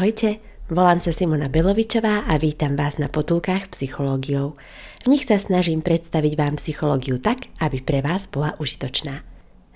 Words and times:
Ahojte, 0.00 0.40
volám 0.72 0.96
sa 0.96 1.12
Simona 1.12 1.52
Belovičová 1.52 2.24
a 2.24 2.40
vítam 2.40 2.72
vás 2.72 2.96
na 2.96 3.12
potulkách 3.12 3.68
psychológiou. 3.68 4.56
V 5.04 5.12
nich 5.12 5.28
sa 5.28 5.36
snažím 5.36 5.84
predstaviť 5.84 6.40
vám 6.40 6.56
psychológiu 6.56 7.20
tak, 7.20 7.52
aby 7.60 7.84
pre 7.84 8.00
vás 8.00 8.24
bola 8.24 8.56
užitočná. 8.56 9.20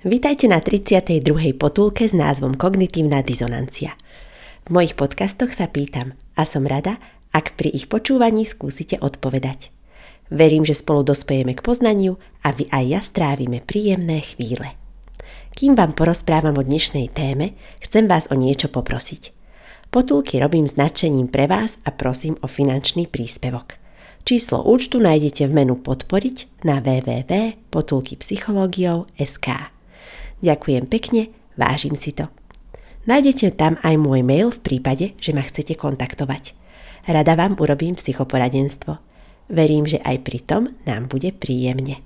Vítajte 0.00 0.48
na 0.48 0.64
32. 0.64 1.20
potulke 1.60 2.08
s 2.08 2.16
názvom 2.16 2.56
Kognitívna 2.56 3.20
dizonancia. 3.20 4.00
V 4.64 4.72
mojich 4.72 4.96
podcastoch 4.96 5.52
sa 5.52 5.68
pýtam 5.68 6.16
a 6.40 6.48
som 6.48 6.64
rada, 6.64 6.96
ak 7.36 7.60
pri 7.60 7.76
ich 7.76 7.92
počúvaní 7.92 8.48
skúsite 8.48 8.96
odpovedať. 9.04 9.76
Verím, 10.32 10.64
že 10.64 10.72
spolu 10.72 11.04
dospejeme 11.04 11.52
k 11.52 11.60
poznaniu 11.60 12.16
a 12.40 12.56
vy 12.56 12.72
aj 12.72 12.84
ja 12.88 13.00
strávime 13.04 13.60
príjemné 13.60 14.24
chvíle. 14.24 14.72
Kým 15.52 15.76
vám 15.76 15.92
porozprávam 15.92 16.56
o 16.56 16.64
dnešnej 16.64 17.12
téme, 17.12 17.52
chcem 17.84 18.08
vás 18.08 18.32
o 18.32 18.34
niečo 18.40 18.72
poprosiť. 18.72 19.43
Potulky 19.94 20.42
robím 20.42 20.66
značením 20.66 21.30
pre 21.30 21.46
vás 21.46 21.78
a 21.86 21.94
prosím 21.94 22.34
o 22.42 22.50
finančný 22.50 23.06
príspevok. 23.06 23.78
Číslo 24.26 24.66
účtu 24.66 24.98
nájdete 24.98 25.46
v 25.46 25.54
menu 25.54 25.78
Podporiť 25.78 26.66
na 26.66 26.82
www.potulkypsychologiou.sk 26.82 29.48
Ďakujem 30.42 30.84
pekne, 30.90 31.30
vážim 31.54 31.94
si 31.94 32.10
to. 32.10 32.26
Nájdete 33.06 33.54
tam 33.54 33.78
aj 33.86 33.94
môj 33.94 34.26
mail 34.26 34.50
v 34.50 34.66
prípade, 34.66 35.14
že 35.22 35.30
ma 35.30 35.46
chcete 35.46 35.78
kontaktovať. 35.78 36.58
Rada 37.06 37.38
vám 37.38 37.54
urobím 37.62 37.94
psychoporadenstvo. 37.94 38.98
Verím, 39.46 39.86
že 39.86 40.02
aj 40.02 40.26
pri 40.26 40.42
tom 40.42 40.74
nám 40.90 41.06
bude 41.06 41.30
príjemne. 41.30 42.02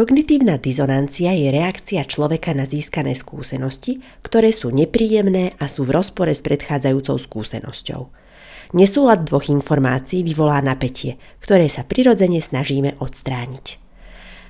Kognitívna 0.00 0.56
dizonancia 0.56 1.36
je 1.36 1.52
reakcia 1.52 2.08
človeka 2.08 2.56
na 2.56 2.64
získané 2.64 3.12
skúsenosti, 3.12 4.00
ktoré 4.24 4.48
sú 4.48 4.72
nepríjemné 4.72 5.52
a 5.60 5.68
sú 5.68 5.84
v 5.84 5.92
rozpore 5.92 6.32
s 6.32 6.40
predchádzajúcou 6.40 7.20
skúsenosťou. 7.20 8.08
Nesúlad 8.72 9.28
dvoch 9.28 9.52
informácií 9.52 10.24
vyvolá 10.24 10.64
napätie, 10.64 11.20
ktoré 11.44 11.68
sa 11.68 11.84
prirodzene 11.84 12.40
snažíme 12.40 12.96
odstrániť. 12.96 13.76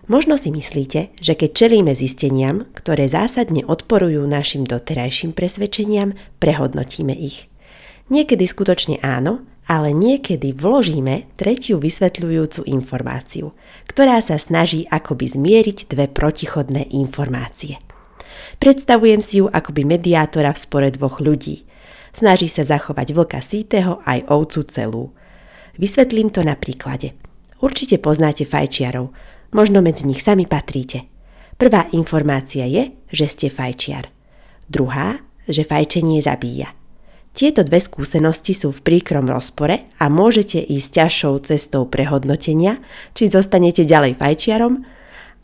Možno 0.07 0.39
si 0.39 0.55
myslíte, 0.55 1.19
že 1.19 1.35
keď 1.35 1.51
čelíme 1.51 1.99
zisteniam, 1.99 2.71
ktoré 2.71 3.11
zásadne 3.11 3.67
odporujú 3.67 4.23
našim 4.31 4.63
doterajším 4.63 5.35
presvedčeniam, 5.35 6.15
prehodnotíme 6.39 7.19
ich. 7.19 7.51
Niekedy 8.07 8.47
skutočne 8.47 9.03
áno, 9.03 9.43
ale 9.71 9.95
niekedy 9.95 10.51
vložíme 10.51 11.31
tretiu 11.39 11.79
vysvetľujúcu 11.79 12.67
informáciu, 12.67 13.55
ktorá 13.91 14.23
sa 14.23 14.39
snaží 14.39 14.87
akoby 14.87 15.35
zmieriť 15.35 15.91
dve 15.91 16.07
protichodné 16.07 16.95
informácie. 16.95 17.83
Predstavujem 18.63 19.19
si 19.19 19.43
ju 19.43 19.51
akoby 19.51 19.83
mediátora 19.83 20.55
v 20.55 20.63
spore 20.63 20.89
dvoch 20.95 21.19
ľudí. 21.19 21.67
Snaží 22.15 22.47
sa 22.47 22.63
zachovať 22.63 23.11
vlka 23.11 23.43
sítého 23.43 23.99
aj 24.07 24.31
ovcu 24.31 24.61
celú. 24.71 25.05
Vysvetlím 25.75 26.31
to 26.31 26.47
na 26.47 26.55
príklade. 26.55 27.19
Určite 27.59 27.99
poznáte 27.99 28.47
fajčiarov, 28.47 29.11
možno 29.51 29.83
medzi 29.83 30.07
nich 30.07 30.23
sami 30.23 30.47
patríte. 30.47 31.11
Prvá 31.59 31.91
informácia 31.91 32.71
je, 32.71 32.95
že 33.11 33.27
ste 33.27 33.47
fajčiar. 33.51 34.07
Druhá, 34.71 35.19
že 35.51 35.67
fajčenie 35.67 36.23
zabíja. 36.23 36.80
Tieto 37.31 37.63
dve 37.63 37.79
skúsenosti 37.79 38.59
sú 38.59 38.75
v 38.75 38.83
príkrom 38.83 39.31
rozpore 39.31 39.87
a 40.03 40.11
môžete 40.11 40.59
ísť 40.59 40.91
ťažšou 40.99 41.35
cestou 41.47 41.87
prehodnotenia, 41.87 42.83
či 43.15 43.31
zostanete 43.31 43.87
ďalej 43.87 44.19
fajčiarom. 44.19 44.83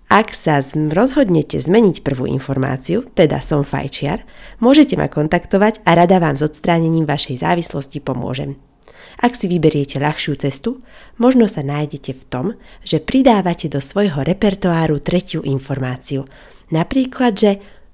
Ak 0.07 0.35
sa 0.35 0.63
rozhodnete 0.73 1.59
zmeniť 1.59 2.03
prvú 2.03 2.27
informáciu, 2.31 3.07
teda 3.15 3.39
som 3.43 3.63
fajčiar, 3.63 4.27
môžete 4.59 4.99
ma 4.99 5.07
kontaktovať 5.07 5.83
a 5.87 5.99
rada 5.99 6.19
vám 6.19 6.35
s 6.39 6.47
odstránením 6.47 7.07
vašej 7.07 7.43
závislosti 7.43 8.03
pomôžem. 8.03 8.59
Ak 9.23 9.39
si 9.39 9.47
vyberiete 9.47 10.03
ľahšiu 10.03 10.39
cestu, 10.43 10.83
možno 11.23 11.47
sa 11.47 11.63
nájdete 11.63 12.13
v 12.19 12.25
tom, 12.27 12.47
že 12.83 13.03
pridávate 13.03 13.71
do 13.71 13.79
svojho 13.79 14.27
repertoáru 14.27 15.03
tretiu 15.03 15.43
informáciu. 15.43 16.27
Napríklad, 16.71 17.33
že 17.35 17.51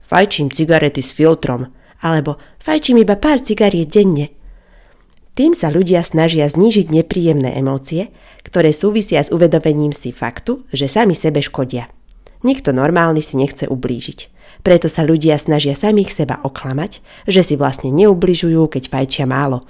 fajčím 0.09 0.49
cigarety 0.49 1.05
s 1.05 1.13
filtrom– 1.13 1.69
alebo 2.03 2.37
fajčím 2.59 3.07
iba 3.07 3.15
pár 3.15 3.41
cigariet 3.41 3.95
denne. 3.95 4.35
Tým 5.33 5.57
sa 5.57 5.73
ľudia 5.73 6.05
snažia 6.05 6.45
znížiť 6.45 6.93
nepríjemné 6.93 7.57
emócie, 7.57 8.13
ktoré 8.45 8.77
súvisia 8.77 9.25
s 9.25 9.33
uvedomením 9.33 9.97
si 9.97 10.13
faktu, 10.13 10.69
že 10.69 10.91
sami 10.91 11.17
sebe 11.17 11.41
škodia. 11.41 11.89
Nikto 12.43 12.75
normálny 12.75 13.23
si 13.23 13.39
nechce 13.39 13.71
ublížiť. 13.71 14.29
Preto 14.61 14.91
sa 14.91 15.07
ľudia 15.07 15.39
snažia 15.39 15.73
samých 15.79 16.13
seba 16.13 16.43
oklamať, 16.43 17.01
že 17.31 17.41
si 17.41 17.55
vlastne 17.57 17.95
neubližujú, 17.95 18.67
keď 18.69 18.93
fajčia 18.93 19.25
málo. 19.25 19.65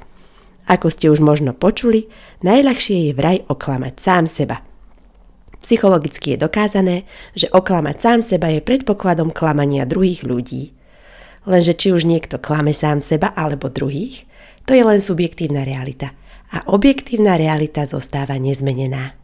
Ako 0.66 0.90
ste 0.90 1.12
už 1.12 1.22
možno 1.22 1.54
počuli, 1.54 2.10
najľahšie 2.42 3.10
je 3.10 3.12
vraj 3.14 3.38
oklamať 3.46 3.94
sám 4.00 4.24
seba. 4.26 4.66
Psychologicky 5.62 6.34
je 6.34 6.42
dokázané, 6.42 6.96
že 7.38 7.46
oklamať 7.54 7.96
sám 8.02 8.20
seba 8.24 8.50
je 8.50 8.58
predpokladom 8.64 9.30
klamania 9.30 9.86
druhých 9.86 10.26
ľudí. 10.26 10.74
Lenže 11.42 11.74
či 11.74 11.90
už 11.90 12.06
niekto 12.06 12.38
klame 12.38 12.70
sám 12.70 13.02
seba 13.02 13.34
alebo 13.34 13.66
druhých, 13.66 14.24
to 14.62 14.78
je 14.78 14.82
len 14.86 15.02
subjektívna 15.02 15.66
realita 15.66 16.14
a 16.52 16.62
objektívna 16.68 17.40
realita 17.40 17.88
zostáva 17.88 18.36
nezmenená. 18.36 19.16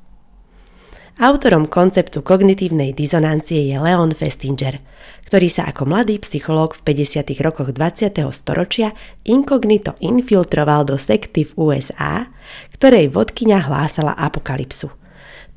Autorom 1.18 1.66
konceptu 1.66 2.22
kognitívnej 2.22 2.94
dizonancie 2.94 3.66
je 3.66 3.74
Leon 3.74 4.14
Festinger, 4.14 4.78
ktorý 5.26 5.50
sa 5.50 5.66
ako 5.66 5.90
mladý 5.90 6.22
psychológ 6.22 6.78
v 6.78 6.94
50. 6.94 7.42
rokoch 7.42 7.74
20. 7.74 8.22
storočia 8.30 8.94
inkognito 9.26 9.98
infiltroval 9.98 10.86
do 10.86 10.94
sekty 10.94 11.42
v 11.42 11.52
USA, 11.58 12.30
ktorej 12.78 13.10
vodkyňa 13.10 13.66
hlásala 13.66 14.14
apokalypsu. 14.14 14.94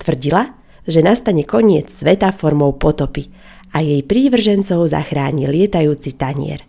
Tvrdila, 0.01 0.57
že 0.89 1.05
nastane 1.05 1.45
koniec 1.45 1.93
sveta 1.93 2.33
formou 2.33 2.73
potopy 2.73 3.29
a 3.71 3.79
jej 3.79 4.03
prívržencov 4.03 4.91
zachráni 4.91 5.47
lietajúci 5.47 6.15
tanier. 6.15 6.63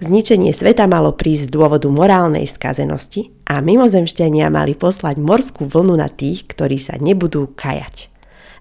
Zničenie 0.00 0.56
sveta 0.56 0.88
malo 0.88 1.12
prísť 1.12 1.52
z 1.52 1.54
dôvodu 1.60 1.84
morálnej 1.92 2.48
skazenosti 2.48 3.36
a 3.44 3.60
mimozemšťania 3.60 4.48
mali 4.48 4.72
poslať 4.72 5.20
morskú 5.20 5.68
vlnu 5.68 6.00
na 6.00 6.08
tých, 6.08 6.48
ktorí 6.48 6.80
sa 6.80 6.96
nebudú 6.96 7.52
kajať. 7.52 8.08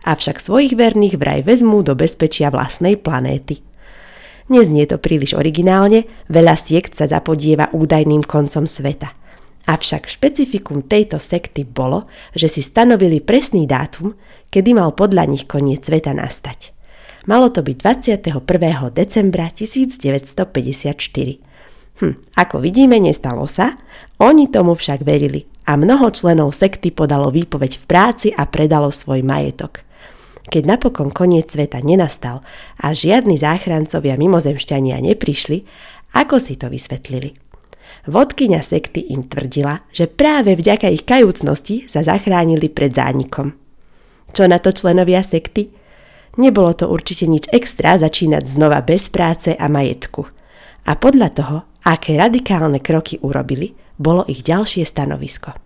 Avšak 0.04 0.44
svojich 0.44 0.76
verných 0.76 1.16
vraj 1.16 1.40
vezmú 1.48 1.80
do 1.80 1.96
bezpečia 1.96 2.52
vlastnej 2.52 3.00
planéty. 3.00 3.64
Neznie 4.52 4.84
to 4.84 5.00
príliš 5.00 5.38
originálne, 5.38 6.10
veľa 6.28 6.60
siekt 6.60 6.98
sa 6.98 7.08
zapodieva 7.08 7.72
údajným 7.72 8.28
koncom 8.28 8.68
sveta. 8.68 9.16
Avšak 9.70 10.10
špecifikum 10.10 10.84
tejto 10.84 11.22
sekty 11.22 11.64
bolo, 11.64 12.10
že 12.34 12.50
si 12.50 12.66
stanovili 12.66 13.22
presný 13.22 13.70
dátum, 13.70 14.18
kedy 14.50 14.76
mal 14.76 14.92
podľa 14.92 15.30
nich 15.30 15.46
koniec 15.46 15.86
sveta 15.86 16.12
nastať. 16.12 16.79
Malo 17.30 17.54
to 17.54 17.62
byť 17.62 17.78
21. 18.26 18.42
decembra 18.90 19.54
1954. 19.54 20.98
Hm, 22.02 22.16
ako 22.34 22.58
vidíme, 22.58 22.98
nestalo 22.98 23.46
sa, 23.46 23.78
oni 24.18 24.50
tomu 24.50 24.74
však 24.74 25.06
verili 25.06 25.46
a 25.70 25.78
mnoho 25.78 26.10
členov 26.10 26.58
sekty 26.58 26.90
podalo 26.90 27.30
výpoveď 27.30 27.78
v 27.78 27.84
práci 27.86 28.28
a 28.34 28.50
predalo 28.50 28.90
svoj 28.90 29.22
majetok. 29.22 29.86
Keď 30.50 30.64
napokon 30.66 31.14
koniec 31.14 31.54
sveta 31.54 31.86
nenastal 31.86 32.42
a 32.82 32.98
žiadni 32.98 33.38
záchrancovia 33.38 34.18
mimozemšťania 34.18 34.98
neprišli, 34.98 35.70
ako 36.18 36.42
si 36.42 36.58
to 36.58 36.74
vysvetlili? 36.74 37.38
Vodkyňa 38.10 38.66
sekty 38.66 39.06
im 39.14 39.22
tvrdila, 39.22 39.86
že 39.94 40.10
práve 40.10 40.58
vďaka 40.58 40.90
ich 40.90 41.06
kajúcnosti 41.06 41.86
sa 41.86 42.02
zachránili 42.02 42.74
pred 42.74 42.90
zánikom. 42.90 43.54
Čo 44.34 44.50
na 44.50 44.58
to 44.58 44.74
členovia 44.74 45.22
sekty? 45.22 45.78
Nebolo 46.38 46.78
to 46.78 46.86
určite 46.92 47.26
nič 47.26 47.50
extra 47.50 47.98
začínať 47.98 48.46
znova 48.46 48.86
bez 48.86 49.10
práce 49.10 49.58
a 49.58 49.66
majetku. 49.66 50.28
A 50.86 50.94
podľa 50.94 51.30
toho, 51.34 51.58
aké 51.88 52.20
radikálne 52.20 52.78
kroky 52.84 53.18
urobili, 53.24 53.74
bolo 53.98 54.24
ich 54.30 54.46
ďalšie 54.46 54.86
stanovisko. 54.86 55.58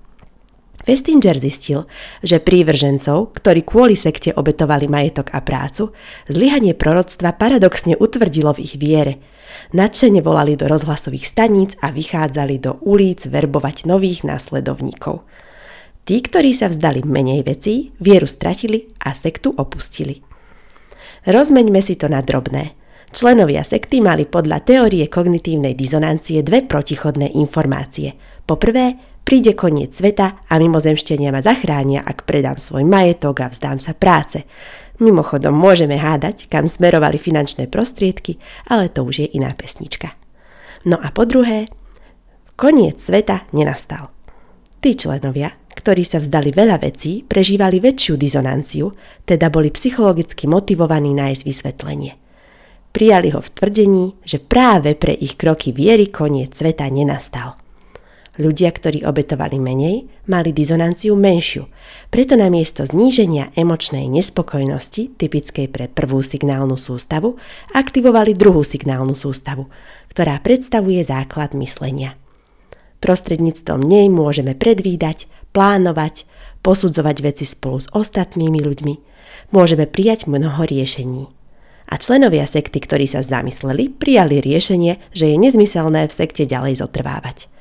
Festinger 0.83 1.39
zistil, 1.39 1.87
že 2.19 2.43
prívržencov, 2.43 3.39
ktorí 3.39 3.63
kvôli 3.63 3.95
sekte 3.95 4.35
obetovali 4.35 4.91
majetok 4.91 5.31
a 5.31 5.39
prácu, 5.39 5.95
zlyhanie 6.27 6.75
proroctva 6.75 7.31
paradoxne 7.39 7.95
utvrdilo 7.95 8.51
v 8.51 8.67
ich 8.67 8.75
viere. 8.75 9.23
Nadšene 9.71 10.19
volali 10.19 10.59
do 10.59 10.67
rozhlasových 10.67 11.23
staníc 11.23 11.79
a 11.79 11.87
vychádzali 11.87 12.59
do 12.59 12.83
ulic 12.83 13.23
verbovať 13.23 13.87
nových 13.87 14.27
následovníkov. 14.27 15.23
Tí, 16.03 16.19
ktorí 16.19 16.51
sa 16.51 16.67
vzdali 16.67 17.07
menej 17.07 17.47
vecí, 17.47 17.95
vieru 18.03 18.27
stratili 18.27 18.91
a 19.07 19.15
sektu 19.15 19.55
opustili. 19.55 20.32
Rozmeňme 21.23 21.79
si 21.79 21.95
to 21.95 22.11
na 22.11 22.19
drobné. 22.19 22.75
Členovia 23.13 23.61
sekty 23.61 24.01
mali 24.01 24.25
podľa 24.25 24.65
teórie 24.65 25.05
kognitívnej 25.07 25.77
dizonancie 25.77 26.41
dve 26.41 26.65
protichodné 26.65 27.37
informácie. 27.37 28.17
Po 28.43 28.57
prvé, 28.59 29.13
Príde 29.23 29.55
koniec 29.55 29.95
sveta 29.95 30.43
a 30.51 30.59
mimozemštenia 30.59 31.31
ma 31.31 31.39
zachránia, 31.39 32.03
ak 32.03 32.27
predám 32.27 32.59
svoj 32.59 32.83
majetok 32.83 33.39
a 33.39 33.47
vzdám 33.47 33.79
sa 33.79 33.95
práce. 33.95 34.43
Mimochodom 34.99 35.55
môžeme 35.55 35.95
hádať, 35.95 36.51
kam 36.51 36.67
smerovali 36.67 37.15
finančné 37.15 37.71
prostriedky, 37.71 38.35
ale 38.67 38.91
to 38.91 39.07
už 39.07 39.23
je 39.23 39.27
iná 39.39 39.55
pesnička. 39.55 40.11
No 40.83 40.99
a 40.99 41.07
po 41.15 41.23
druhé, 41.23 41.71
koniec 42.59 42.99
sveta 42.99 43.47
nenastal. 43.55 44.11
Tí 44.83 44.99
členovia, 44.99 45.55
ktorí 45.73 46.05
sa 46.05 46.21
vzdali 46.21 46.53
veľa 46.53 46.77
vecí, 46.81 47.25
prežívali 47.25 47.81
väčšiu 47.81 48.13
dizonanciu, 48.17 48.93
teda 49.25 49.49
boli 49.49 49.73
psychologicky 49.73 50.45
motivovaní 50.45 51.13
nájsť 51.17 51.41
vysvetlenie. 51.43 52.13
Prijali 52.93 53.33
ho 53.33 53.41
v 53.41 53.49
tvrdení, 53.49 54.05
že 54.21 54.37
práve 54.37 54.93
pre 54.93 55.17
ich 55.17 55.33
kroky 55.33 55.73
viery 55.73 56.13
koniec 56.13 56.53
sveta 56.53 56.85
nenastal. 56.93 57.57
Ľudia, 58.33 58.73
ktorí 58.73 59.05
obetovali 59.05 59.61
menej, 59.61 60.09
mali 60.25 60.49
dizonanciu 60.57 61.13
menšiu, 61.13 61.69
preto 62.09 62.33
namiesto 62.33 62.81
zníženia 62.81 63.53
emočnej 63.53 64.09
nespokojnosti, 64.09 65.13
typickej 65.21 65.69
pre 65.69 65.85
prvú 65.85 66.17
signálnu 66.25 66.73
sústavu, 66.73 67.37
aktivovali 67.77 68.33
druhú 68.33 68.65
signálnu 68.65 69.13
sústavu, 69.13 69.69
ktorá 70.09 70.41
predstavuje 70.41 71.05
základ 71.05 71.53
myslenia. 71.53 72.17
Prostredníctvom 73.05 73.85
nej 73.85 74.09
môžeme 74.09 74.57
predvídať, 74.57 75.29
plánovať, 75.53 76.25
posudzovať 76.65 77.17
veci 77.21 77.45
spolu 77.45 77.77
s 77.79 77.87
ostatnými 77.93 78.59
ľuďmi, 78.59 78.95
môžeme 79.53 79.85
prijať 79.85 80.25
mnoho 80.25 80.65
riešení. 80.65 81.29
A 81.93 81.99
členovia 82.01 82.49
sekty, 82.49 82.81
ktorí 82.81 83.05
sa 83.05 83.21
zamysleli, 83.21 83.93
prijali 83.93 84.41
riešenie, 84.41 85.13
že 85.13 85.29
je 85.29 85.35
nezmyselné 85.37 86.09
v 86.09 86.15
sekte 86.15 86.49
ďalej 86.49 86.81
zotrvávať. 86.81 87.53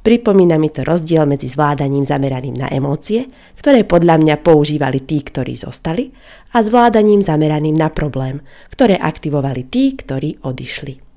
Pripomína 0.00 0.56
mi 0.56 0.72
to 0.72 0.80
rozdiel 0.80 1.28
medzi 1.28 1.44
zvládaním 1.44 2.08
zameraným 2.08 2.56
na 2.56 2.72
emócie, 2.72 3.28
ktoré 3.60 3.84
podľa 3.84 4.16
mňa 4.16 4.36
používali 4.40 5.04
tí, 5.04 5.20
ktorí 5.20 5.60
zostali, 5.60 6.08
a 6.56 6.64
zvládaním 6.64 7.20
zameraným 7.20 7.76
na 7.76 7.92
problém, 7.92 8.40
ktoré 8.72 8.96
aktivovali 8.96 9.68
tí, 9.68 9.92
ktorí 9.92 10.40
odišli. 10.40 11.09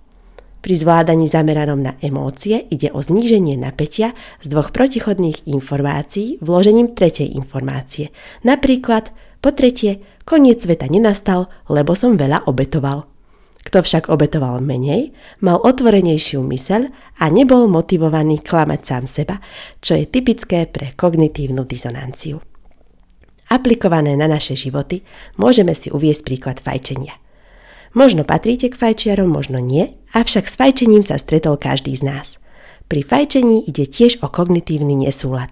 Pri 0.63 0.79
zvládaní 0.79 1.27
zameranom 1.27 1.83
na 1.83 1.99
emócie 1.99 2.63
ide 2.71 2.87
o 2.95 3.03
zníženie 3.03 3.59
napätia 3.59 4.15
z 4.39 4.47
dvoch 4.47 4.71
protichodných 4.71 5.43
informácií 5.43 6.39
vložením 6.39 6.95
tretej 6.95 7.35
informácie. 7.35 8.15
Napríklad, 8.47 9.11
po 9.43 9.51
tretie, 9.51 9.99
koniec 10.23 10.63
sveta 10.63 10.87
nenastal, 10.87 11.51
lebo 11.67 11.99
som 11.99 12.15
veľa 12.15 12.47
obetoval. 12.47 13.11
Kto 13.59 13.83
však 13.83 14.07
obetoval 14.07 14.63
menej, 14.63 15.11
mal 15.43 15.59
otvorenejšiu 15.59 16.39
myseľ 16.39 16.87
a 17.19 17.27
nebol 17.27 17.67
motivovaný 17.67 18.39
klamať 18.39 18.81
sám 18.87 19.03
seba, 19.03 19.43
čo 19.83 19.99
je 19.99 20.07
typické 20.07 20.63
pre 20.71 20.95
kognitívnu 20.95 21.67
dizonanciu. 21.67 22.39
Aplikované 23.51 24.15
na 24.15 24.31
naše 24.31 24.55
životy 24.55 25.03
môžeme 25.35 25.75
si 25.75 25.91
uviesť 25.91 26.23
príklad 26.23 26.57
fajčenia. 26.63 27.19
Možno 27.93 28.25
patríte 28.25 28.73
k 28.73 28.79
fajčiarom, 28.79 29.29
možno 29.29 29.61
nie, 29.61 29.93
avšak 30.13 30.45
s 30.45 30.55
fajčením 30.55 31.01
sa 31.01 31.17
stretol 31.17 31.57
každý 31.57 31.97
z 31.97 32.05
nás. 32.05 32.27
Pri 32.87 33.01
fajčení 33.01 33.65
ide 33.65 33.89
tiež 33.89 34.21
o 34.21 34.29
kognitívny 34.29 34.93
nesúlad. 35.09 35.49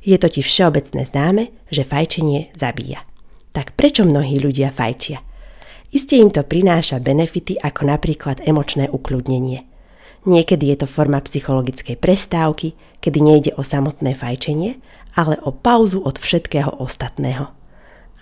Je 0.00 0.14
totiž 0.14 0.46
všeobecné 0.46 1.02
známe, 1.02 1.50
že 1.68 1.82
fajčenie 1.82 2.54
zabíja. 2.54 3.02
Tak 3.50 3.74
prečo 3.74 4.06
mnohí 4.06 4.38
ľudia 4.38 4.70
fajčia? 4.70 5.22
Isté 5.94 6.18
im 6.18 6.30
to 6.30 6.42
prináša 6.42 6.98
benefity 6.98 7.54
ako 7.58 7.86
napríklad 7.86 8.42
emočné 8.42 8.90
ukľudnenie. 8.90 9.62
Niekedy 10.26 10.74
je 10.74 10.76
to 10.82 10.86
forma 10.88 11.20
psychologickej 11.22 12.00
prestávky, 12.00 12.74
kedy 12.98 13.18
nejde 13.20 13.50
o 13.54 13.62
samotné 13.62 14.16
fajčenie, 14.16 14.80
ale 15.14 15.38
o 15.46 15.54
pauzu 15.54 16.02
od 16.02 16.18
všetkého 16.18 16.82
ostatného. 16.82 17.52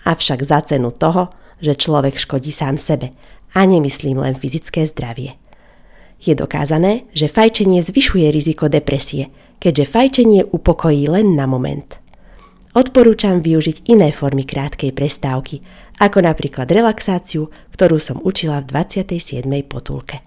Avšak 0.05 0.39
za 0.43 0.61
cenu 0.67 0.91
toho, 0.93 1.31
že 1.63 1.79
človek 1.79 2.19
škodí 2.19 2.51
sám 2.51 2.75
sebe 2.77 3.15
a 3.55 3.63
nemyslím 3.63 4.19
len 4.19 4.35
fyzické 4.35 4.83
zdravie. 4.85 5.42
Je 6.23 6.31
dokázané, 6.39 7.03
že 7.11 7.27
fajčenie 7.27 7.83
zvyšuje 7.83 8.31
riziko 8.31 8.71
depresie, 8.71 9.27
keďže 9.59 9.91
fajčenie 9.91 10.47
upokojí 10.47 11.11
len 11.11 11.35
na 11.35 11.43
moment. 11.43 11.99
Odporúčam 12.71 13.43
využiť 13.43 13.91
iné 13.91 14.15
formy 14.15 14.47
krátkej 14.47 14.95
prestávky, 14.95 15.59
ako 15.99 16.23
napríklad 16.23 16.71
relaxáciu, 16.71 17.51
ktorú 17.75 17.99
som 17.99 18.23
učila 18.23 18.63
v 18.63 18.71
27. 18.87 19.43
potulke. 19.67 20.23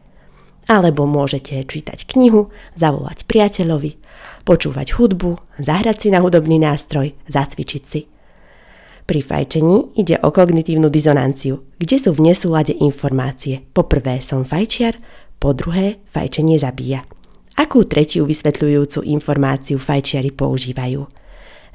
Alebo 0.69 1.09
môžete 1.09 1.65
čítať 1.65 2.05
knihu, 2.07 2.53
zavolať 2.77 3.25
priateľovi, 3.25 3.97
počúvať 4.45 4.95
hudbu, 5.01 5.59
zahrať 5.59 5.97
si 5.97 6.09
na 6.13 6.21
hudobný 6.21 6.61
nástroj, 6.61 7.17
zacvičiť 7.27 7.83
si. 7.83 8.07
Pri 9.07 9.23
fajčení 9.23 9.99
ide 9.99 10.19
o 10.19 10.35
kognitívnu 10.35 10.91
dizonanciu, 10.91 11.63
kde 11.79 11.97
sú 11.99 12.11
v 12.15 12.31
nesúlade 12.31 12.75
informácie. 12.75 13.63
Po 13.71 13.87
prvé 13.87 14.19
som 14.19 14.43
fajčiar, 14.43 14.99
po 15.39 15.57
druhé 15.57 16.01
fajčenie 16.11 16.61
zabíja. 16.61 17.05
Akú 17.57 17.85
tretiu 17.89 18.29
vysvetľujúcu 18.29 19.05
informáciu 19.07 19.81
fajčiari 19.81 20.33
používajú? 20.33 21.27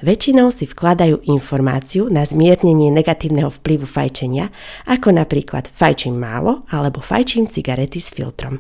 väčšinou 0.02 0.50
si 0.50 0.66
vkladajú 0.66 1.24
informáciu 1.30 2.10
na 2.10 2.26
zmiernenie 2.26 2.90
negatívneho 2.90 3.54
vplyvu 3.54 3.86
fajčenia, 3.86 4.50
ako 4.90 5.14
napríklad 5.16 5.70
fajčím 5.72 6.18
málo 6.18 6.66
alebo 6.74 7.00
fajčím 7.00 7.48
cigarety 7.48 8.02
s 8.02 8.12
filtrom. 8.12 8.60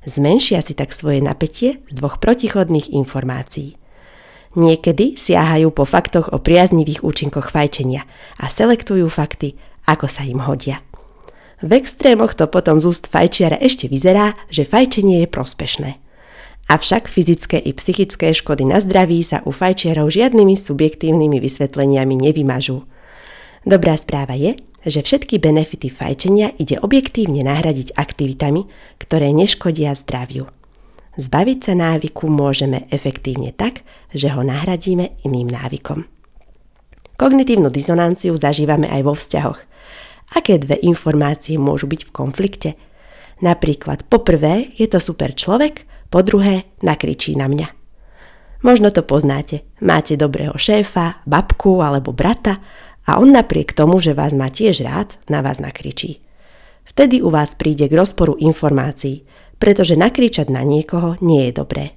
Zmenšia 0.00 0.64
si 0.64 0.72
tak 0.72 0.96
svoje 0.96 1.20
napätie 1.20 1.84
z 1.84 1.92
dvoch 1.92 2.16
protichodných 2.16 2.96
informácií. 2.96 3.76
Niekedy 4.56 5.14
siahajú 5.14 5.70
po 5.70 5.86
faktoch 5.86 6.32
o 6.32 6.42
priaznivých 6.42 7.06
účinkoch 7.06 7.52
fajčenia 7.54 8.02
a 8.40 8.50
selektujú 8.50 9.06
fakty, 9.06 9.54
ako 9.86 10.10
sa 10.10 10.26
im 10.26 10.42
hodia. 10.42 10.82
V 11.60 11.70
extrémoch 11.76 12.32
to 12.32 12.48
potom 12.48 12.80
z 12.80 12.88
úst 12.88 13.08
fajčiara 13.12 13.60
ešte 13.60 13.88
vyzerá, 13.88 14.36
že 14.48 14.64
fajčenie 14.64 15.24
je 15.24 15.28
prospešné– 15.28 15.90
Avšak 16.70 17.10
fyzické 17.10 17.58
i 17.58 17.74
psychické 17.74 18.30
škody 18.30 18.62
na 18.62 18.78
zdraví 18.78 19.18
sa 19.26 19.42
u 19.42 19.50
fajčiarov 19.50 20.06
žiadnymi 20.06 20.54
subjektívnymi 20.54 21.42
vysvetleniami 21.42 22.14
nevymažú. 22.14 22.86
Dobrá 23.66 23.98
správa 23.98 24.38
je, 24.38 24.54
že 24.86 25.02
všetky 25.02 25.42
benefity 25.42 25.90
fajčenia 25.90 26.54
ide 26.62 26.78
objektívne 26.78 27.42
nahradiť 27.42 27.98
aktivitami, 27.98 28.70
ktoré 29.02 29.34
neškodia 29.34 29.98
zdraviu. 29.98 30.46
Zbaviť 31.18 31.58
sa 31.58 31.74
návyku 31.74 32.30
môžeme 32.30 32.86
efektívne 32.94 33.50
tak, 33.50 33.82
že 34.14 34.30
ho 34.30 34.46
nahradíme 34.46 35.26
iným 35.26 35.50
návykom. 35.50 36.06
Kognitívnu 37.18 37.66
dizonanciu 37.74 38.38
zažívame 38.38 38.86
aj 38.86 39.02
vo 39.02 39.18
vzťahoch. 39.18 39.58
Aké 40.36 40.58
dve 40.62 40.78
informácie 40.78 41.58
môžu 41.58 41.90
byť 41.90 42.06
v 42.06 42.14
konflikte? 42.14 42.70
Napríklad 43.40 44.06
poprvé 44.06 44.70
je 44.76 44.86
to 44.86 45.00
super 45.00 45.34
človek 45.34 45.88
po 46.12 46.20
druhé, 46.20 46.70
nakričí 46.84 47.34
na 47.34 47.48
mňa. 47.48 47.68
Možno 48.60 48.92
to 48.92 49.00
poznáte. 49.00 49.64
Máte 49.80 50.20
dobrého 50.20 50.52
šéfa, 50.60 51.24
babku 51.24 51.80
alebo 51.80 52.12
brata 52.12 52.60
a 53.08 53.16
on 53.16 53.32
napriek 53.32 53.72
tomu, 53.72 53.96
že 53.98 54.12
vás 54.12 54.36
má 54.36 54.52
tiež 54.52 54.84
rád, 54.84 55.16
na 55.32 55.40
vás 55.40 55.58
nakričí. 55.58 56.20
Vtedy 56.84 57.24
u 57.24 57.32
vás 57.32 57.56
príde 57.56 57.88
k 57.88 57.96
rozporu 57.96 58.36
informácií, 58.36 59.24
pretože 59.56 59.96
nakričať 59.96 60.52
na 60.52 60.60
niekoho 60.60 61.16
nie 61.24 61.48
je 61.48 61.52
dobré. 61.56 61.96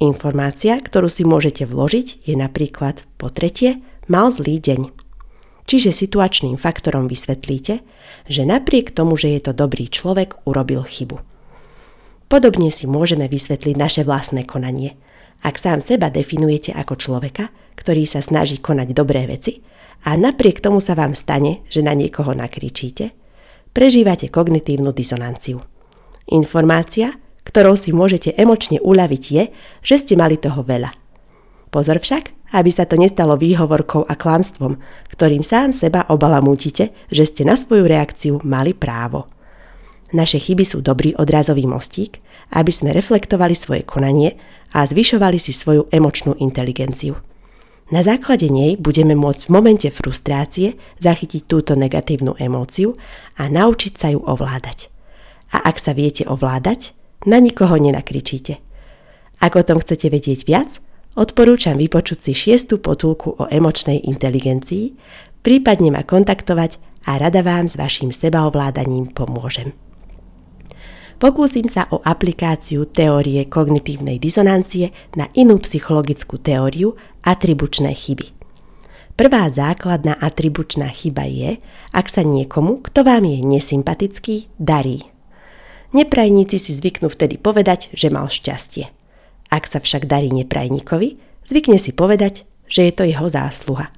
Informácia, 0.00 0.80
ktorú 0.80 1.12
si 1.12 1.28
môžete 1.28 1.68
vložiť, 1.68 2.24
je 2.24 2.32
napríklad 2.32 3.04
po 3.20 3.28
tretie, 3.28 3.84
mal 4.08 4.32
zlý 4.32 4.56
deň. 4.56 4.99
Čiže 5.68 5.92
situačným 5.92 6.56
faktorom 6.56 7.08
vysvetlíte, 7.10 7.82
že 8.30 8.42
napriek 8.44 8.92
tomu, 8.94 9.18
že 9.18 9.32
je 9.34 9.40
to 9.50 9.52
dobrý 9.52 9.88
človek, 9.90 10.38
urobil 10.46 10.86
chybu. 10.86 11.20
Podobne 12.30 12.70
si 12.70 12.86
môžeme 12.86 13.26
vysvetliť 13.26 13.74
naše 13.74 14.02
vlastné 14.06 14.46
konanie. 14.46 14.94
Ak 15.42 15.58
sám 15.58 15.82
seba 15.82 16.12
definujete 16.14 16.70
ako 16.70 16.94
človeka, 16.94 17.50
ktorý 17.74 18.06
sa 18.06 18.22
snaží 18.22 18.62
konať 18.62 18.94
dobré 18.94 19.26
veci 19.26 19.64
a 20.06 20.14
napriek 20.14 20.62
tomu 20.62 20.78
sa 20.78 20.94
vám 20.94 21.16
stane, 21.18 21.66
že 21.66 21.82
na 21.82 21.96
niekoho 21.96 22.30
nakričíte, 22.36 23.10
prežívate 23.74 24.30
kognitívnu 24.30 24.94
disonanciu. 24.94 25.58
Informácia, 26.30 27.18
ktorou 27.42 27.74
si 27.74 27.90
môžete 27.90 28.36
emočne 28.38 28.78
uľaviť 28.78 29.24
je, 29.26 29.44
že 29.82 29.96
ste 29.98 30.14
mali 30.14 30.38
toho 30.38 30.62
veľa. 30.62 30.94
Pozor 31.74 31.98
však, 31.98 32.39
aby 32.50 32.70
sa 32.70 32.86
to 32.86 32.98
nestalo 32.98 33.38
výhovorkou 33.38 34.06
a 34.06 34.14
klamstvom, 34.18 34.78
ktorým 35.14 35.42
sám 35.42 35.70
seba 35.70 36.06
obalamútite, 36.10 36.90
že 37.10 37.24
ste 37.26 37.42
na 37.46 37.54
svoju 37.54 37.86
reakciu 37.86 38.42
mali 38.42 38.74
právo. 38.74 39.30
Naše 40.10 40.42
chyby 40.42 40.66
sú 40.66 40.82
dobrý 40.82 41.14
odrazový 41.14 41.70
mostík, 41.70 42.18
aby 42.50 42.74
sme 42.74 42.90
reflektovali 42.90 43.54
svoje 43.54 43.86
konanie 43.86 44.34
a 44.74 44.82
zvyšovali 44.82 45.38
si 45.38 45.54
svoju 45.54 45.86
emočnú 45.94 46.34
inteligenciu. 46.42 47.14
Na 47.90 48.06
základe 48.06 48.46
nej 48.46 48.78
budeme 48.78 49.18
môcť 49.18 49.50
v 49.50 49.54
momente 49.54 49.88
frustrácie 49.90 50.78
zachytiť 51.02 51.42
túto 51.50 51.74
negatívnu 51.74 52.38
emóciu 52.38 52.94
a 53.34 53.50
naučiť 53.50 53.92
sa 53.98 54.14
ju 54.14 54.22
ovládať. 54.22 54.90
A 55.50 55.66
ak 55.66 55.82
sa 55.82 55.90
viete 55.90 56.22
ovládať, 56.26 56.94
na 57.26 57.42
nikoho 57.42 57.74
nenakričíte. 57.76 58.62
Ak 59.42 59.58
o 59.58 59.66
tom 59.66 59.82
chcete 59.82 60.06
vedieť 60.06 60.46
viac, 60.46 60.78
odporúčam 61.16 61.78
vypočuť 61.78 62.18
si 62.18 62.32
šiestu 62.34 62.78
potulku 62.78 63.34
o 63.38 63.44
emočnej 63.48 64.06
inteligencii, 64.06 64.94
prípadne 65.40 65.94
ma 65.94 66.02
kontaktovať 66.06 66.78
a 67.08 67.16
rada 67.16 67.40
vám 67.40 67.66
s 67.66 67.78
vašim 67.80 68.12
sebaovládaním 68.12 69.10
pomôžem. 69.14 69.72
Pokúsim 71.20 71.68
sa 71.68 71.84
o 71.92 72.00
aplikáciu 72.00 72.88
teórie 72.88 73.44
kognitívnej 73.44 74.16
dizonancie 74.16 74.88
na 75.12 75.28
inú 75.36 75.60
psychologickú 75.60 76.40
teóriu 76.40 76.96
atribučné 77.20 77.92
chyby. 77.92 78.32
Prvá 79.20 79.52
základná 79.52 80.16
atribučná 80.16 80.88
chyba 80.88 81.28
je, 81.28 81.60
ak 81.92 82.08
sa 82.08 82.24
niekomu, 82.24 82.80
kto 82.80 83.04
vám 83.04 83.28
je 83.28 83.44
nesympatický, 83.44 84.48
darí. 84.56 85.04
Neprajníci 85.92 86.56
si 86.56 86.72
zvyknú 86.72 87.12
vtedy 87.12 87.36
povedať, 87.36 87.92
že 87.92 88.08
mal 88.08 88.32
šťastie. 88.32 88.99
Ak 89.50 89.66
sa 89.66 89.82
však 89.82 90.06
darí 90.06 90.30
neprajníkovi, 90.30 91.18
zvykne 91.44 91.76
si 91.76 91.90
povedať, 91.90 92.46
že 92.70 92.86
je 92.86 92.92
to 92.94 93.04
jeho 93.04 93.26
zásluha. 93.26 93.90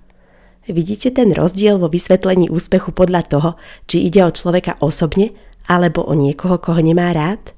Vidíte 0.64 1.12
ten 1.12 1.34
rozdiel 1.34 1.76
vo 1.76 1.92
vysvetlení 1.92 2.48
úspechu 2.48 2.94
podľa 2.94 3.22
toho, 3.28 3.50
či 3.84 4.08
ide 4.08 4.24
o 4.24 4.32
človeka 4.32 4.80
osobne 4.80 5.36
alebo 5.68 6.02
o 6.06 6.14
niekoho, 6.16 6.58
koho 6.58 6.80
nemá 6.80 7.12
rád? 7.12 7.52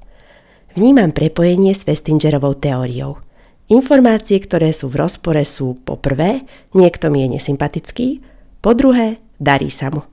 Vnímam 0.75 1.15
prepojenie 1.15 1.71
s 1.71 1.87
Westingerovou 1.87 2.59
teóriou. 2.59 3.23
Informácie, 3.71 4.37
ktoré 4.43 4.75
sú 4.75 4.91
v 4.91 5.01
rozpore 5.07 5.41
sú 5.47 5.79
po 5.87 5.97
prvé, 5.97 6.43
niekto 6.75 7.09
mi 7.09 7.25
je 7.25 7.39
nesympatický, 7.39 8.21
po 8.59 8.77
druhé, 8.77 9.17
darí 9.39 9.71
sa 9.71 9.89
mu. 9.89 10.05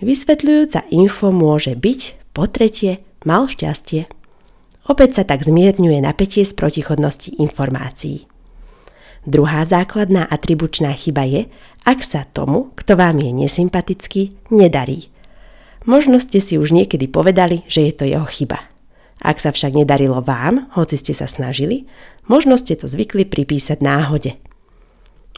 Vysvetľujúca 0.00 0.88
info 0.94 1.28
môže 1.28 1.76
byť, 1.76 2.32
po 2.32 2.48
tretie, 2.48 3.04
mal 3.24 3.48
šťastie. 3.50 4.08
Opäť 4.90 5.22
sa 5.22 5.24
tak 5.24 5.46
zmierňuje 5.46 6.02
napätie 6.02 6.42
z 6.42 6.50
protichodnosti 6.50 7.38
informácií. 7.38 8.26
Druhá 9.22 9.62
základná 9.62 10.26
atribučná 10.26 10.90
chyba 10.98 11.30
je, 11.30 11.46
ak 11.86 12.02
sa 12.02 12.26
tomu, 12.26 12.74
kto 12.74 12.98
vám 12.98 13.22
je 13.22 13.30
nesympatický, 13.30 14.50
nedarí. 14.50 15.06
Možno 15.86 16.18
ste 16.18 16.42
si 16.42 16.58
už 16.58 16.74
niekedy 16.74 17.06
povedali, 17.06 17.62
že 17.70 17.86
je 17.86 17.92
to 17.94 18.04
jeho 18.10 18.26
chyba. 18.26 18.66
Ak 19.22 19.38
sa 19.38 19.54
však 19.54 19.78
nedarilo 19.78 20.18
vám, 20.26 20.66
hoci 20.74 20.98
ste 20.98 21.14
sa 21.14 21.30
snažili, 21.30 21.86
možno 22.26 22.58
ste 22.58 22.74
to 22.74 22.90
zvykli 22.90 23.30
pripísať 23.30 23.78
náhode. 23.78 24.42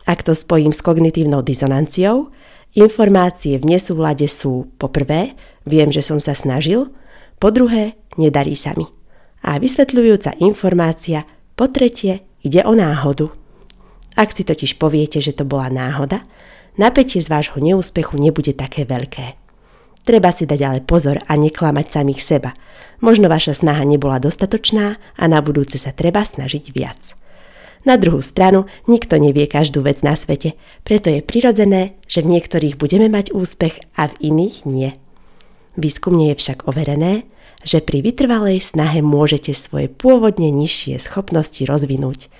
Ak 0.09 0.25
to 0.25 0.33
spojím 0.33 0.73
s 0.73 0.81
kognitívnou 0.81 1.45
dizonanciou, 1.45 2.33
informácie 2.73 3.61
v 3.61 3.77
nesúlade 3.77 4.25
sú 4.33 4.73
po 4.81 4.89
prvé, 4.89 5.37
viem, 5.69 5.93
že 5.93 6.01
som 6.01 6.23
sa 6.25 6.33
snažil, 6.33 6.89
po 7.37 7.53
druhé, 7.53 8.01
nedarí 8.17 8.57
sa 8.57 8.73
mi. 8.79 9.02
A 9.43 9.59
vysvetľujúca 9.59 10.39
informácia, 10.39 11.27
po 11.59 11.67
tretie, 11.67 12.23
ide 12.43 12.63
o 12.63 12.75
náhodu. 12.75 13.31
Ak 14.15 14.31
si 14.31 14.47
totiž 14.47 14.79
poviete, 14.79 15.19
že 15.19 15.35
to 15.35 15.43
bola 15.43 15.73
náhoda, 15.73 16.23
napätie 16.79 17.19
z 17.19 17.29
vášho 17.33 17.59
neúspechu 17.59 18.19
nebude 18.21 18.55
také 18.55 18.87
veľké. 18.87 19.39
Treba 20.03 20.35
si 20.35 20.47
dať 20.47 20.61
ale 20.63 20.81
pozor 20.83 21.23
a 21.27 21.33
neklamať 21.39 21.87
samých 21.91 22.21
seba. 22.23 22.51
Možno 22.99 23.31
vaša 23.31 23.55
snaha 23.55 23.87
nebola 23.87 24.19
dostatočná 24.19 24.99
a 24.99 25.25
na 25.31 25.39
budúce 25.39 25.79
sa 25.79 25.95
treba 25.95 26.27
snažiť 26.27 26.75
viac. 26.75 27.15
Na 27.83 27.99
druhú 27.99 28.23
stranu, 28.23 28.71
nikto 28.87 29.19
nevie 29.19 29.51
každú 29.51 29.83
vec 29.83 30.07
na 30.07 30.15
svete, 30.15 30.55
preto 30.87 31.11
je 31.11 31.19
prirodzené, 31.19 31.99
že 32.07 32.23
v 32.23 32.39
niektorých 32.39 32.79
budeme 32.79 33.11
mať 33.11 33.35
úspech 33.35 33.83
a 33.99 34.07
v 34.07 34.15
iných 34.31 34.57
nie. 34.71 34.91
Výskumne 35.75 36.31
je 36.31 36.39
však 36.39 36.71
overené, 36.71 37.27
že 37.63 37.83
pri 37.83 38.03
vytrvalej 38.03 38.63
snahe 38.63 39.03
môžete 39.03 39.55
svoje 39.55 39.87
pôvodne 39.91 40.51
nižšie 40.51 40.99
schopnosti 40.99 41.63
rozvinúť. 41.63 42.31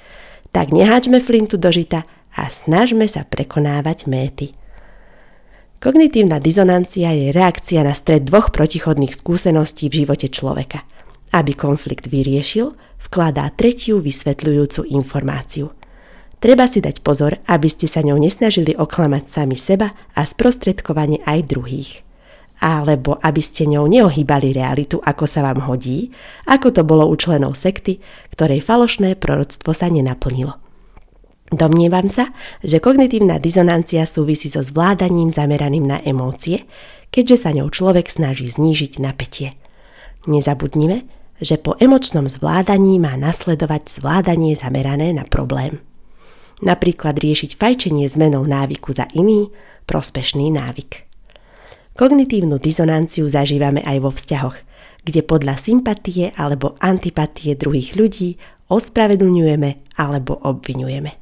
Tak 0.51 0.75
neháčme 0.75 1.23
flintu 1.23 1.57
do 1.57 1.73
žita 1.73 2.05
a 2.37 2.49
snažme 2.53 3.09
sa 3.09 3.25
prekonávať 3.25 4.11
méty. 4.11 4.53
Kognitívna 5.83 6.39
dizonancia 6.39 7.11
je 7.11 7.35
reakcia 7.35 7.83
na 7.83 7.91
stred 7.91 8.23
dvoch 8.23 8.55
protichodných 8.55 9.19
skúseností 9.19 9.91
v 9.91 10.07
živote 10.07 10.31
človeka. 10.31 10.87
Aby 11.35 11.59
konflikt 11.59 12.07
vyriešil, 12.07 12.79
vkladá 13.03 13.51
tretiu 13.51 13.99
vysvetľujúcu 13.99 14.87
informáciu. 14.95 15.75
Treba 16.39 16.67
si 16.71 16.83
dať 16.83 17.03
pozor, 17.03 17.39
aby 17.51 17.67
ste 17.67 17.91
sa 17.91 18.03
ňou 18.03 18.19
nesnažili 18.19 18.75
oklamať 18.75 19.31
sami 19.31 19.59
seba 19.59 19.95
a 20.15 20.23
sprostredkovanie 20.23 21.23
aj 21.27 21.39
druhých. 21.51 21.91
Alebo 22.63 23.19
aby 23.19 23.43
ste 23.43 23.67
ňou 23.67 23.91
neohýbali 23.91 24.55
realitu, 24.55 25.03
ako 25.03 25.27
sa 25.27 25.43
vám 25.43 25.67
hodí, 25.67 26.15
ako 26.47 26.71
to 26.71 26.83
bolo 26.87 27.11
u 27.11 27.19
členov 27.19 27.59
sekty, 27.59 27.99
ktorej 28.31 28.63
falošné 28.63 29.19
proroctvo 29.19 29.75
sa 29.75 29.91
nenaplnilo. 29.91 30.63
Domnievam 31.53 32.07
sa, 32.07 32.31
že 32.63 32.81
kognitívna 32.81 33.37
dizonancia 33.43 34.07
súvisí 34.07 34.49
so 34.49 34.63
zvládaním 34.63 35.35
zameraným 35.35 35.85
na 35.85 35.99
emócie, 36.01 36.65
keďže 37.13 37.37
sa 37.45 37.51
ňou 37.53 37.69
človek 37.69 38.09
snaží 38.09 38.49
znížiť 38.49 39.03
napätie. 39.03 39.53
Nezabudnime, 40.25 41.05
že 41.43 41.59
po 41.59 41.77
emočnom 41.77 42.31
zvládaní 42.31 42.97
má 43.03 43.19
nasledovať 43.19 43.91
zvládanie 43.91 44.55
zamerané 44.55 45.13
na 45.13 45.27
problém. 45.27 45.83
Napríklad 46.63 47.19
riešiť 47.19 47.59
fajčenie 47.59 48.07
zmenou 48.07 48.47
návyku 48.47 48.95
za 48.95 49.11
iný, 49.13 49.51
prospešný 49.85 50.55
návyk. 50.55 51.12
Kognitívnu 51.93 52.57
dizonanciu 52.57 53.29
zažívame 53.29 53.85
aj 53.85 53.99
vo 54.01 54.09
vzťahoch, 54.09 54.57
kde 55.05 55.21
podľa 55.21 55.61
sympatie 55.61 56.33
alebo 56.41 56.73
antipatie 56.81 57.53
druhých 57.53 57.93
ľudí 58.01 58.41
ospravedlňujeme 58.73 60.01
alebo 60.01 60.41
obvinujeme. 60.41 61.13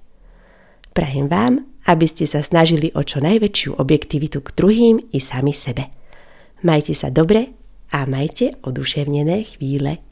Prajem 0.94 1.26
vám, 1.26 1.66
aby 1.90 2.06
ste 2.06 2.30
sa 2.30 2.42
snažili 2.46 2.94
o 2.94 3.02
čo 3.02 3.18
najväčšiu 3.18 3.82
objektivitu 3.82 4.38
k 4.46 4.54
druhým 4.54 4.96
i 5.10 5.18
sami 5.18 5.50
sebe. 5.50 5.90
Majte 6.62 6.94
sa 6.94 7.10
dobre 7.10 7.50
a 7.90 8.06
majte 8.06 8.54
oduševnené 8.62 9.42
chvíle. 9.56 10.09